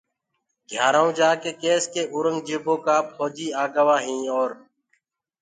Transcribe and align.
گھِيآرآئونٚ 0.69 1.15
جآڪي 1.17 1.51
ڪيس 1.61 1.83
ڪي 1.93 2.01
اورنٚگجيبو 2.13 2.73
ڪآ 2.85 2.97
ڦوجيٚ 3.15 3.55
آگوآ 3.63 3.95
هيٚنٚ 4.05 4.31
اور 4.35 4.49